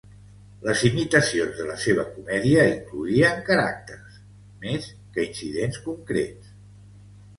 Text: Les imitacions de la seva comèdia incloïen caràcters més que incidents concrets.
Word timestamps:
Les 0.67 0.79
imitacions 0.87 1.51
de 1.59 1.67
la 1.67 1.75
seva 1.83 2.05
comèdia 2.15 2.65
incloïen 2.71 3.45
caràcters 3.51 4.17
més 4.65 4.89
que 5.19 5.27
incidents 5.31 5.79
concrets. 5.89 6.51